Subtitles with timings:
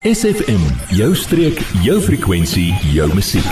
[0.00, 0.62] SFM,
[0.96, 3.44] jou streek, jou frekwensie, jou musiek.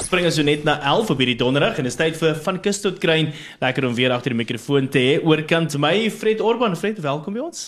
[0.00, 2.56] Spring ons so net na 11 op hierdie donderdag en dit is tyd vir van
[2.64, 3.28] kus tot kruin.
[3.60, 5.10] Lekker om weer agter die mikrofoon te hê.
[5.20, 7.66] Oorkant my Fred Orban, Fred, welkom by ons.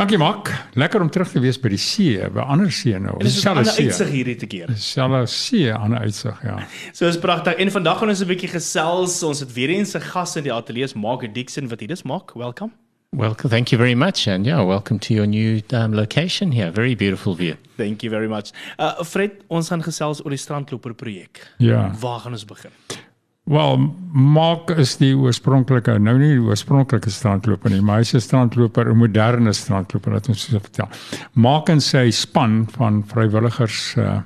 [0.00, 0.48] Dankie Mak.
[0.80, 3.18] Lekker om terug te wees by die see, by ander see nou.
[3.20, 4.72] Dis 'n ander uitsig hierdie te keer.
[4.72, 6.56] Selfe see, ander uitsig, ja.
[6.94, 7.60] So is pragtig.
[7.60, 9.22] En vandag gaan ons 'n bietjie gesels.
[9.22, 12.02] Ons het weer eens 'n gas in die ateljee, Mark Dixon wat hier is.
[12.02, 12.72] Mark, welkom.
[13.16, 16.72] Well, thank you very much, and yeah, welcome to your new um, location here.
[16.72, 17.56] Very beautiful view.
[17.76, 18.50] Thank you very much.
[18.76, 21.44] Uh Fred, ons gaan gesels oor die strandloper projek.
[21.62, 21.92] Ja.
[22.00, 22.74] Waar gaan ons begin?
[23.44, 23.76] Wel,
[24.10, 28.98] Mark is die oorspronklike, nou nie die oorspronklike strandloper nie, maar hy's 'n strandloper, 'n
[28.98, 30.88] moderne strandloper, laat ons so vertel.
[31.34, 34.22] Mark en sy span van vrywilligers uh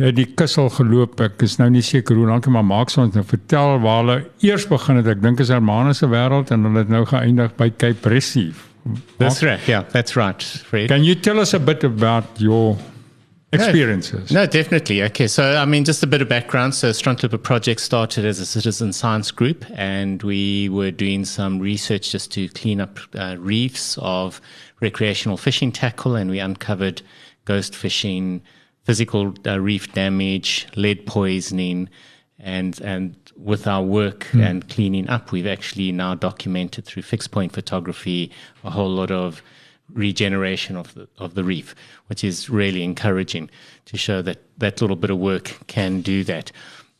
[0.00, 1.20] het die kussel geloop.
[1.20, 4.66] Ek is nou nie seker hoe lank, maar maak ons nou vertel waar hulle eers
[4.70, 5.10] begin het.
[5.16, 8.70] Ek dink is Hermanus se wêreld en hulle het nou geëindig by Cape Recife.
[9.18, 9.60] That's right.
[9.68, 10.42] Yeah, that's right.
[10.42, 10.88] Fred.
[10.88, 12.78] Can you tell us a bit about your
[13.52, 14.30] experiences?
[14.30, 15.02] No, definitely.
[15.02, 16.74] Okay, so I mean, just a bit of background.
[16.74, 22.10] So, Strandloper Project started as a citizen science group, and we were doing some research
[22.10, 24.40] just to clean up uh, reefs of
[24.80, 27.02] recreational fishing tackle, and we uncovered
[27.44, 28.42] ghost fishing
[28.90, 31.88] physical uh, reef damage, lead poisoning,
[32.40, 34.44] and and with our work mm.
[34.44, 38.32] and cleaning up, we've actually now documented through fixed point photography
[38.64, 39.44] a whole lot of
[39.92, 41.72] regeneration of the of the reef,
[42.08, 43.48] which is really encouraging
[43.84, 46.50] to show that that little bit of work can do that.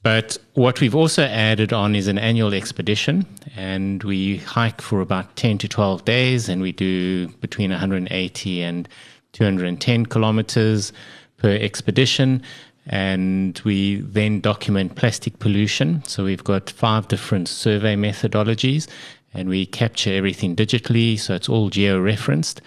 [0.04, 5.34] But what we've also added on is an annual expedition, and we hike for about
[5.34, 8.88] 10 to 12 days, and we do between 180 and
[9.32, 10.92] 210 kilometers
[11.40, 12.42] per expedition.
[12.86, 16.02] And we then document plastic pollution.
[16.06, 18.88] So we've got five different survey methodologies
[19.34, 21.18] and we capture everything digitally.
[21.18, 22.60] So it's all geo referenced.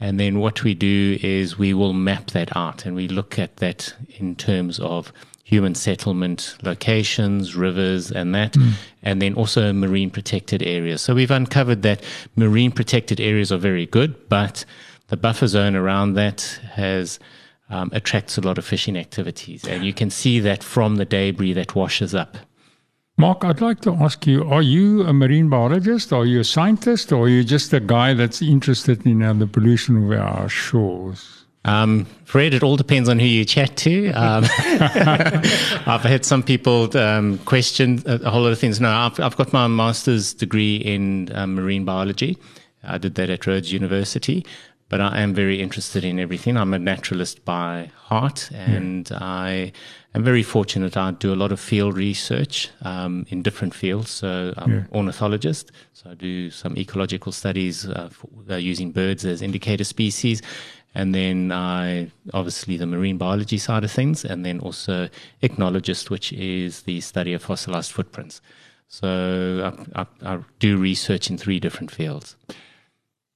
[0.00, 3.58] And then what we do is we will map that out and we look at
[3.58, 5.12] that in terms of
[5.44, 8.72] human settlement locations, rivers, and that, mm.
[9.02, 11.02] and then also marine protected areas.
[11.02, 12.02] So we've uncovered that
[12.36, 14.64] marine protected areas are very good, but
[15.08, 17.18] the buffer zone around that has
[17.72, 19.64] um, attracts a lot of fishing activities.
[19.66, 22.36] And you can see that from the debris that washes up.
[23.16, 26.12] Mark, I'd like to ask you are you a marine biologist?
[26.12, 27.12] Are you a scientist?
[27.12, 31.44] Or are you just a guy that's interested in uh, the pollution of our shores?
[31.64, 34.10] Um, Fred, it all depends on who you chat to.
[34.10, 34.44] Um,
[35.86, 38.80] I've had some people um, question a whole lot of things.
[38.80, 42.36] No, I've, I've got my master's degree in um, marine biology.
[42.82, 44.44] I did that at Rhodes University
[44.92, 46.58] but I am very interested in everything.
[46.58, 49.18] I'm a naturalist by heart, and yeah.
[49.22, 49.72] I
[50.14, 50.98] am very fortunate.
[50.98, 54.10] I do a lot of field research um, in different fields.
[54.10, 54.84] So I'm yeah.
[54.92, 60.42] ornithologist, so I do some ecological studies uh, for, uh, using birds as indicator species.
[60.94, 65.08] And then I obviously the marine biology side of things, and then also
[65.42, 68.42] ichnologist, which is the study of fossilized footprints.
[68.88, 72.36] So I, I, I do research in three different fields.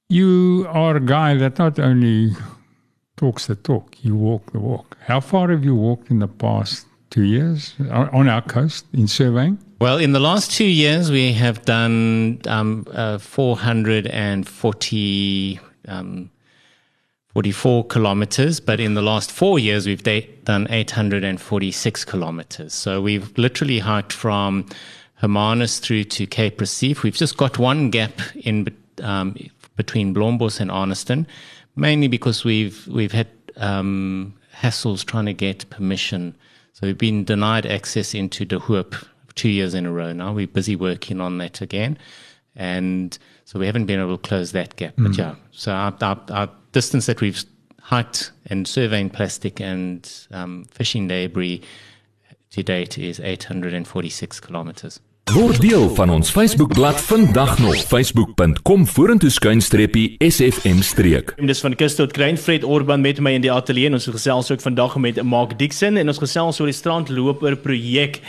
[0.08, 2.30] You are a guy that not only
[3.16, 4.96] talks the talk, you walk the walk.
[5.04, 9.58] How far have you walked in the past two years on our coast in surveying?
[9.80, 16.30] Well, in the last two years, we have done um, uh, 440, um,
[17.26, 22.72] 44 kilometers, but in the last four years, we've da- done 846 kilometers.
[22.72, 24.66] So we've literally hiked from
[25.20, 27.02] Hermanus through to Cape Recife.
[27.02, 28.68] We've just got one gap in
[29.02, 29.34] um,
[29.76, 31.26] between Blombos and Arniston,
[31.76, 36.34] mainly because we've we've had um, hassles trying to get permission.
[36.72, 38.94] So we've been denied access into De Hoop
[39.34, 40.32] two years in a row now.
[40.32, 41.98] We're busy working on that again,
[42.54, 44.96] and so we haven't been able to close that gap.
[44.96, 45.04] Mm.
[45.04, 47.42] But yeah, so our, our, our, distance that we've
[47.80, 51.62] hiked and surveying plastic and um, fishing debris
[52.50, 55.00] to date is 846 kilometers.
[55.34, 61.32] Word deel van ons Facebookblad vandag nog facebook.com vorentoe skuinstreepie sfm streek.
[61.42, 64.52] Dis van kus tot klein Fred Orban met my in die ateljee en ons gesels
[64.54, 68.20] ook vandag met Mark Dixon en ons gesels oor die strandloper projek.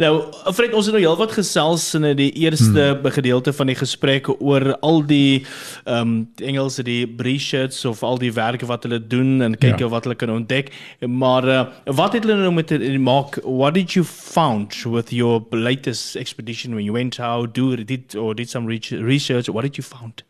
[0.00, 0.14] Nou
[0.56, 3.10] Fred ons het nou heelwat gesels in die eerste hmm.
[3.18, 5.44] gedeelte van die gesprek oor al die
[5.84, 9.92] ehm um, Engelse die breechets of al die werke wat hulle doen en kyk ja.
[9.92, 10.72] wat hulle kan ontdek.
[11.04, 11.60] Maar uh,
[12.00, 16.76] wat het hulle nou met Mark what did you found with your latest experience expedition
[16.76, 19.48] when you went out, do did or did some research?
[19.48, 20.22] What did you found?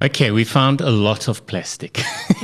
[0.00, 1.94] Okay, we found a lot of plastic.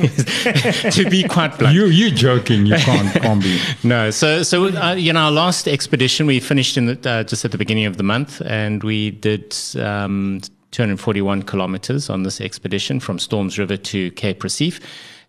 [0.90, 2.66] to be quite blunt, you you joking?
[2.66, 3.58] You can't, can't be.
[3.84, 7.44] no, so so uh, you know, our last expedition we finished in the, uh, just
[7.44, 10.40] at the beginning of the month, and we did um,
[10.72, 14.80] 241 kilometers on this expedition from Storms River to Cape Recife,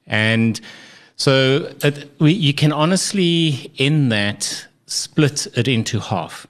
[0.08, 0.60] and
[1.18, 6.46] So it, we, you can honestly, in that, split it into half.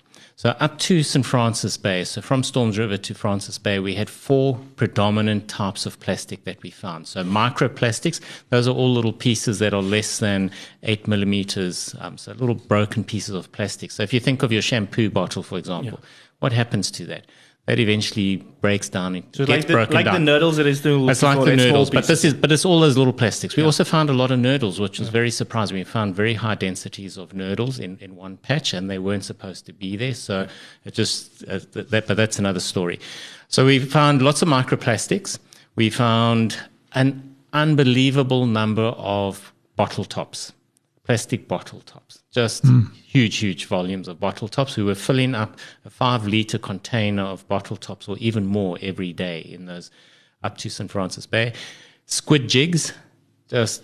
[0.45, 1.25] So up to St.
[1.25, 5.99] Francis Bay, so from Storms River to Francis Bay, we had four predominant types of
[5.99, 7.07] plastic that we found.
[7.07, 8.21] So microplastics,
[8.51, 10.51] those are all little pieces that are less than
[10.83, 13.89] eight millimeters, um, so little broken pieces of plastic.
[13.89, 16.09] So if you think of your shampoo bottle, for example, yeah.
[16.41, 17.25] what happens to that?
[17.65, 19.15] That eventually breaks down.
[19.15, 20.23] It so gets like the, broken like down.
[20.23, 21.09] the nurdles that is doing.
[21.09, 23.55] It's like the nurdles, but this is but it's all those little plastics.
[23.55, 23.67] We yeah.
[23.67, 25.13] also found a lot of nurdles, which was yeah.
[25.13, 25.77] very surprising.
[25.77, 29.65] We found very high densities of nurdles in, in one patch, and they weren't supposed
[29.65, 30.13] to be there.
[30.13, 30.47] So
[30.83, 32.99] it just uh, that, but that's another story.
[33.47, 35.39] So we found lots of microplastics.
[35.75, 36.57] We found
[36.93, 40.53] an unbelievable number of bottle tops,
[41.05, 42.65] plastic bottle tops, just.
[42.65, 44.75] Mm huge, huge volumes of bottle tops.
[44.75, 49.13] We were filling up a five liter container of bottle tops or even more every
[49.13, 49.89] day in those
[50.43, 50.91] up to St.
[50.91, 51.53] Francis Bay.
[52.07, 52.91] Squid jigs,
[53.47, 53.83] just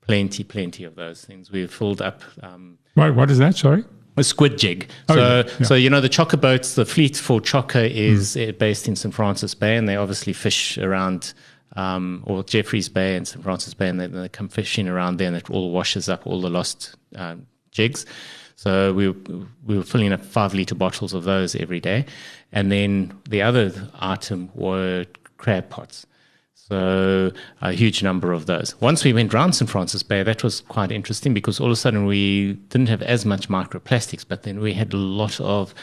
[0.00, 1.52] plenty, plenty of those things.
[1.52, 2.22] We filled up.
[2.42, 3.54] Um, what, what is that?
[3.54, 3.84] Sorry?
[4.16, 4.90] A squid jig.
[5.08, 5.64] Oh, so, yeah.
[5.64, 8.58] so you know, the chokka boats, the fleet for chokka is mm.
[8.58, 9.14] based in St.
[9.14, 11.32] Francis Bay, and they obviously fish around
[11.76, 13.42] um, or Jeffreys Bay and St.
[13.42, 16.40] Francis Bay, and they, they, come fishing around there, and it all washes up all
[16.40, 18.06] the lost um, jigs.
[18.56, 19.10] So we
[19.64, 22.06] we were filling up five liter bottles of those every day,
[22.50, 25.06] and then the other item were
[25.36, 26.06] crab pots.
[26.68, 27.32] So
[27.62, 28.78] a huge number of those.
[28.80, 31.76] Once we went round St Francis Bay, that was quite interesting because all of a
[31.76, 35.74] sudden we didn't have as much microplastics, but then we had a lot of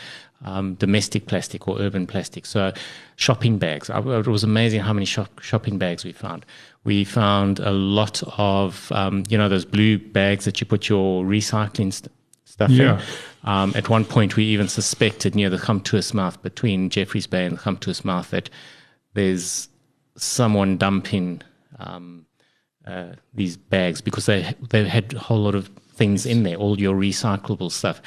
[0.43, 2.45] um, domestic plastic or urban plastic.
[2.45, 2.71] So
[3.15, 3.89] shopping bags.
[3.89, 6.45] It was amazing how many shop, shopping bags we found.
[6.83, 11.23] We found a lot of, um, you know, those blue bags that you put your
[11.23, 12.11] recycling st-
[12.43, 13.01] stuff yeah.
[13.43, 17.57] Um, at one point, we even suspected near the Gamtoos mouth, between Jeffreys Bay and
[17.57, 18.49] the Gamtoos mouth, that
[19.13, 19.67] there's
[20.17, 21.41] someone dumping
[21.79, 22.25] um,
[22.85, 26.79] uh, these bags because they they had a whole lot of things in there, all
[26.79, 28.01] your recyclable stuff.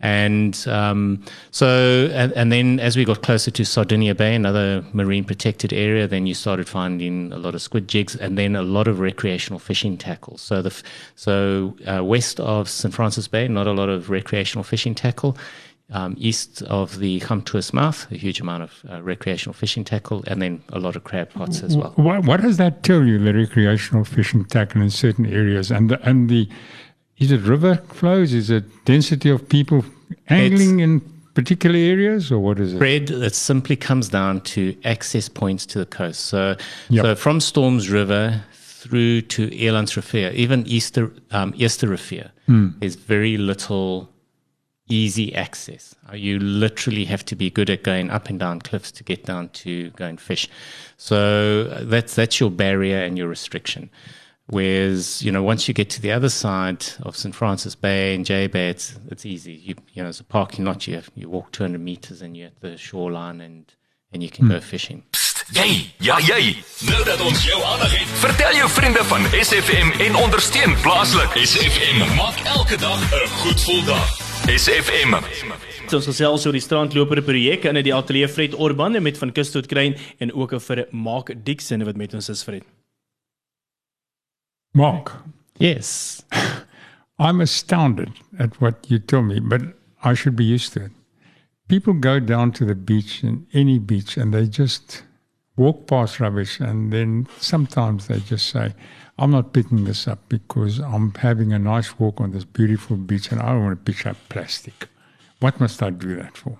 [0.00, 5.24] And um, so, and, and, then as we got closer to Sardinia Bay, another marine
[5.24, 8.88] protected area, then you started finding a lot of squid jigs and then a lot
[8.88, 10.36] of recreational fishing tackle.
[10.36, 10.82] So, the
[11.14, 12.92] so uh, west of St.
[12.92, 15.36] Francis Bay, not a lot of recreational fishing tackle.
[15.90, 20.40] Um, east of the Gamtoos mouth, a huge amount of uh, recreational fishing tackle, and
[20.40, 21.92] then a lot of crab pots as well.
[21.96, 25.70] What, what does that tell you, the recreational fishing tackle in certain areas?
[25.70, 26.48] And the, and the
[27.18, 28.32] is it river flows?
[28.32, 29.84] Is it density of people
[30.28, 31.00] angling it's, in
[31.34, 32.78] particular areas, or what is it?
[32.78, 36.20] Fred, it simply comes down to access points to the coast.
[36.26, 36.56] So,
[36.88, 37.04] yep.
[37.04, 42.78] so from Storms River through to Elandsrivier, even Easter um, Easterrivier, mm.
[42.80, 44.10] there's very little
[44.88, 45.94] easy access.
[46.12, 49.48] You literally have to be good at going up and down cliffs to get down
[49.50, 50.48] to go and fish.
[50.96, 53.90] So that's that's your barrier and your restriction.
[54.46, 57.34] Whereas, you know, once you get to the other side of St.
[57.34, 59.54] Francis Bay and J Bay, it's, it's easy.
[59.54, 60.86] You, you know, it's a parking lot.
[60.86, 63.72] You, you walk 200 meters and you're at the shoreline and,
[64.12, 64.52] and you can hmm.
[64.52, 65.04] go fishing.
[65.52, 66.54] Jy, ja jy.
[66.88, 71.36] Nou dat ons jou aandag het, vertel jou vriende van SFM en ondersteun plaaslik.
[71.36, 74.08] SFM maak elke dag 'n goed gevoel dag.
[74.48, 75.14] SFM.
[75.92, 79.66] Ons gesels oor die strandloper projek in die ateljee Fred Orban met van Kus tot
[79.66, 82.64] Kruin en ook vir Mark Dixon wat met ons is Fred.
[84.74, 85.12] Mark.
[85.58, 86.24] Yes.
[87.18, 89.62] I'm astounded at what you told me, but
[90.02, 90.90] I should be used to it.
[91.68, 95.04] People go down to the beach, in any beach, and they just
[95.56, 98.74] walk past rubbish, and then sometimes they just say,
[99.18, 103.30] I'm not picking this up because I'm having a nice walk on this beautiful beach
[103.30, 104.88] and I don't want to pick up plastic.
[105.38, 106.58] What must I do that for?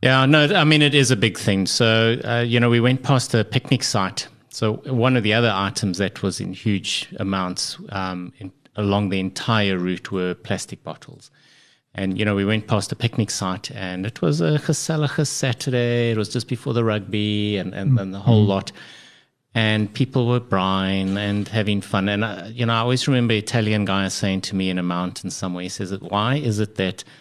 [0.00, 1.66] Yeah, no, I mean, it is a big thing.
[1.66, 5.52] So, uh, you know, we went past a picnic site so one of the other
[5.54, 11.30] items that was in huge amounts um, in, along the entire route were plastic bottles.
[11.94, 16.12] And, you know, we went past a picnic site and it was a gesellige Saturday.
[16.12, 18.48] It was just before the rugby and, and, and the whole mm.
[18.48, 18.72] lot.
[19.54, 22.08] And people were brine and having fun.
[22.08, 25.30] And, uh, you know, I always remember Italian guy saying to me in a mountain
[25.30, 27.04] somewhere, he says, why is it that–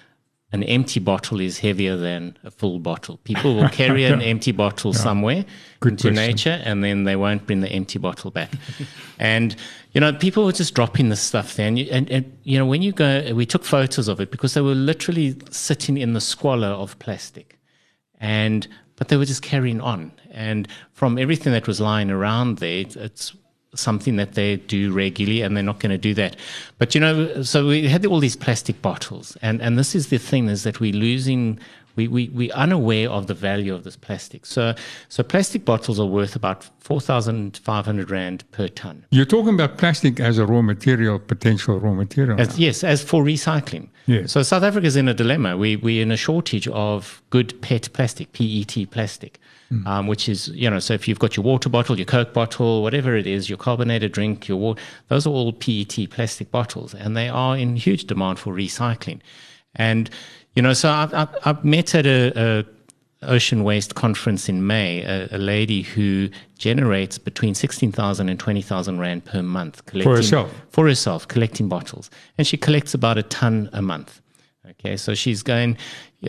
[0.51, 3.17] an empty bottle is heavier than a full bottle.
[3.23, 4.13] People will carry yeah.
[4.13, 4.99] an empty bottle yeah.
[4.99, 5.45] somewhere
[5.79, 6.15] Good into question.
[6.15, 8.51] nature and then they won't bring the empty bottle back.
[9.19, 9.55] and,
[9.93, 11.67] you know, people were just dropping this stuff there.
[11.67, 14.53] And, you, and, and, you know, when you go, we took photos of it because
[14.53, 17.59] they were literally sitting in the squalor of plastic.
[18.19, 20.11] And, but they were just carrying on.
[20.31, 23.35] And from everything that was lying around there, it's
[23.75, 26.35] something that they do regularly and they're not going to do that.
[26.77, 30.17] But you know, so we had all these plastic bottles, and, and this is the
[30.17, 31.59] thing is that we're losing
[31.95, 34.45] We, we, we're unaware of the value of this plastic.
[34.45, 34.75] So,
[35.09, 39.05] so plastic bottles are worth about 4,500 Rand per ton.
[39.11, 42.39] You're talking about plastic as a raw material, potential raw material.
[42.39, 43.89] As, yes, as for recycling.
[44.07, 44.31] Yes.
[44.31, 45.57] So South Africa is in a dilemma.
[45.57, 49.39] We, we're in a shortage of good PET plastic, PET plastic.
[49.71, 49.87] Mm.
[49.87, 52.83] Um, which is, you know, so if you've got your water bottle, your Coke bottle,
[52.83, 57.17] whatever it is, your carbonated drink, your water, those are all PET plastic bottles, and
[57.17, 59.21] they are in huge demand for recycling.
[59.73, 60.11] And
[60.55, 62.65] you know, so I've, I've, I've met at a, a,
[63.23, 69.25] ocean waste conference in May a, a lady who generates between 16,000 and 20,000 rand
[69.25, 70.53] per month collecting for herself?
[70.69, 72.11] For herself collecting bottles.
[72.37, 74.21] And she collects about a ton a month.
[74.69, 75.77] Okay so she's going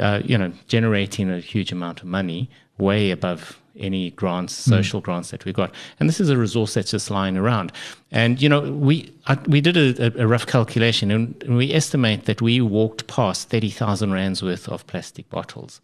[0.01, 5.05] uh, you know generating a huge amount of money way above any grants, social mm.
[5.05, 5.75] grants that we've got.
[6.01, 7.73] And this is a resource that's just lying around.
[8.11, 12.41] And, you know, we, I, we did a, a, rough calculation and we estimate that
[12.41, 15.81] we walked past 30,000 Rands worth of plastic bottles.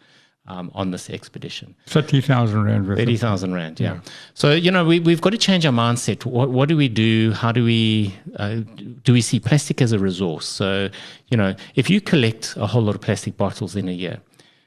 [0.48, 1.76] Um, on this expedition.
[1.86, 2.88] 30,000 Rand.
[2.88, 3.94] 30,000 Rand, yeah.
[3.94, 4.00] yeah.
[4.34, 6.26] So, you know, we, we've got to change our mindset.
[6.26, 7.30] What, what do we do?
[7.30, 8.62] How do we, uh,
[9.04, 10.44] do we see plastic as a resource?
[10.44, 10.88] So,
[11.28, 14.18] you know, if you collect a whole lot of plastic bottles in a year,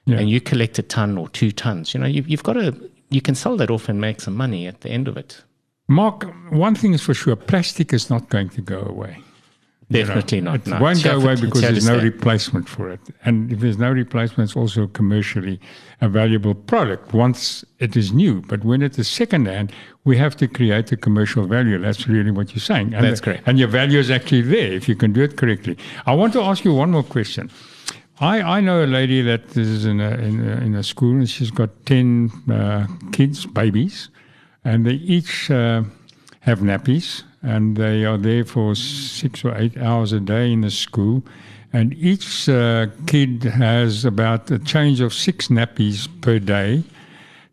[0.05, 0.15] yeah.
[0.15, 2.73] and you collect a ton or two tons, you know, you've, you've got to
[3.15, 5.43] you can sell that off and make some money at the end of it.
[5.87, 9.17] Mark, one thing is for sure, plastic is not going to go away.
[9.91, 10.67] Definitely you know, not.
[10.67, 10.81] It no.
[10.81, 12.99] won't go away because there's no replacement for it.
[13.23, 15.59] And if there's no replacement, it's also commercially
[16.01, 18.41] a valuable product once it is new.
[18.41, 19.71] But when it is secondhand,
[20.03, 21.77] we have to create a commercial value.
[21.77, 22.95] That's really what you're saying.
[22.95, 23.43] And That's the, correct.
[23.45, 25.77] And your value is actually there if you can do it correctly.
[26.07, 27.51] I want to ask you one more question.
[28.19, 31.29] I, I know a lady that is in a, in a, in a school and
[31.29, 34.09] she's got 10 uh, kids, babies,
[34.63, 35.83] and they each uh,
[36.41, 40.71] have nappies and they are there for six or eight hours a day in the
[40.71, 41.23] school.
[41.73, 46.83] And each uh, kid has about a change of six nappies per day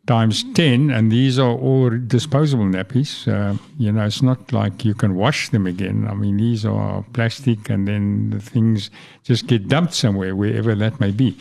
[0.06, 3.28] times 10, and these are all disposable nappies.
[3.28, 6.08] Uh, you know, it's not like you can wash them again.
[6.08, 8.90] I mean, these are plastic, and then the things
[9.22, 11.36] just get dumped somewhere, wherever that may be.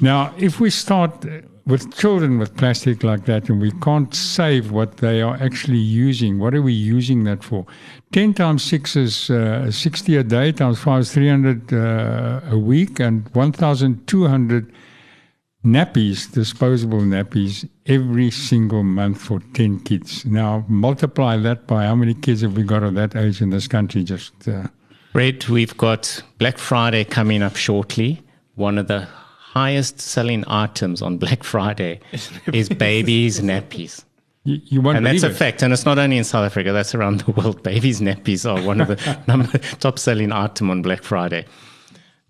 [0.00, 1.24] Now, if we start
[1.66, 6.38] with children with plastic like that, and we can't save what they are actually using,
[6.38, 7.64] what are we using that for?
[8.12, 13.00] 10 times 6 is uh, 60 a day, times 5 is 300 uh, a week,
[13.00, 14.72] and 1,200
[15.64, 20.24] nappies, disposable nappies, every single month for 10 kids.
[20.24, 23.66] Now, multiply that by how many kids have we got of that age in this
[23.66, 24.04] country?
[24.04, 24.46] Just.
[24.46, 24.68] Uh,
[25.12, 28.22] Fred, we've got Black Friday coming up shortly.
[28.56, 29.08] One of the
[29.54, 32.00] highest selling items on Black Friday
[32.52, 34.04] is babies' nappies.
[34.44, 35.62] You, you won't and that's a fact.
[35.62, 37.62] And it's not only in South Africa, that's around the world.
[37.70, 41.46] Babies' nappies are one of the number, top selling item on Black Friday.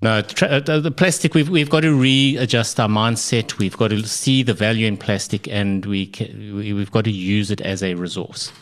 [0.05, 1.33] No, tra- uh, the plastic.
[1.33, 3.57] We've we've got to readjust our mindset.
[3.57, 6.13] We've got to see the value in plastic, and we
[6.53, 8.53] we've got to use it as a resource.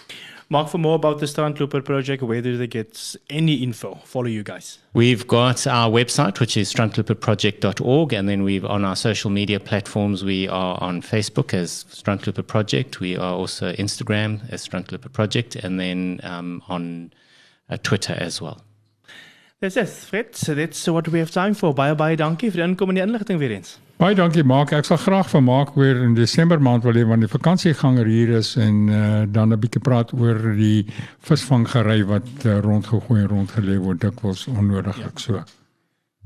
[0.50, 3.96] Mark, for more about the Strandloper project, where do they get any info?
[4.04, 4.78] Follow you guys.
[4.94, 10.22] We've got our website, which is strandloperproject.org, and then we've on our social media platforms.
[10.22, 13.00] We are on Facebook as Strandloper Project.
[13.00, 17.12] We are also Instagram as Strandloper Project, and then um, on
[17.68, 18.62] uh, Twitter as well.
[19.62, 21.70] Dis is Fred, so that's what we have time for.
[21.72, 23.76] Baie baie dankie vir inkom en die inligting weer eens.
[24.02, 24.72] Baie dankie Mark.
[24.74, 28.32] Ek sal graag van Mark weer in Desember maand wil hê wanneer die vakansieganger hier
[28.40, 30.82] is en uh, dan 'n bietjie praat oor die
[31.22, 35.22] visvanggery wat uh, rondgegooi en rondgelê word dikwels onnodiglik ja.
[35.22, 35.44] so.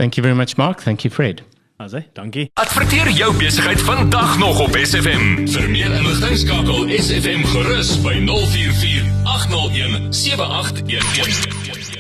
[0.00, 0.81] Thank you very much Mark.
[0.81, 1.45] Thank you Fred.
[1.76, 2.49] Asai, dankie.
[2.55, 5.45] Adverteer jou besigheid vandag nog op SFM.
[5.45, 11.96] Vir meer inligting skakel SFM gerus by 044 801 7811.